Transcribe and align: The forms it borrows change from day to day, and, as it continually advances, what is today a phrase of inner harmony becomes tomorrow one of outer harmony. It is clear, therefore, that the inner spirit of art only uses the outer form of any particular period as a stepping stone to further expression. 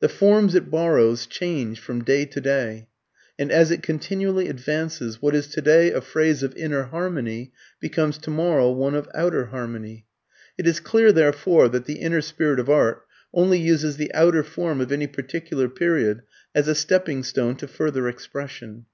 The 0.00 0.08
forms 0.08 0.54
it 0.54 0.70
borrows 0.70 1.26
change 1.26 1.78
from 1.78 2.02
day 2.02 2.24
to 2.24 2.40
day, 2.40 2.88
and, 3.38 3.52
as 3.52 3.70
it 3.70 3.82
continually 3.82 4.48
advances, 4.48 5.20
what 5.20 5.34
is 5.34 5.46
today 5.46 5.92
a 5.92 6.00
phrase 6.00 6.42
of 6.42 6.56
inner 6.56 6.84
harmony 6.84 7.52
becomes 7.78 8.16
tomorrow 8.16 8.70
one 8.72 8.94
of 8.94 9.10
outer 9.14 9.44
harmony. 9.52 10.06
It 10.56 10.66
is 10.66 10.80
clear, 10.80 11.12
therefore, 11.12 11.68
that 11.68 11.84
the 11.84 11.98
inner 11.98 12.22
spirit 12.22 12.58
of 12.58 12.70
art 12.70 13.04
only 13.34 13.58
uses 13.58 13.98
the 13.98 14.10
outer 14.14 14.42
form 14.42 14.80
of 14.80 14.90
any 14.90 15.06
particular 15.06 15.68
period 15.68 16.22
as 16.54 16.66
a 16.66 16.74
stepping 16.74 17.22
stone 17.22 17.54
to 17.56 17.68
further 17.68 18.08
expression. 18.08 18.86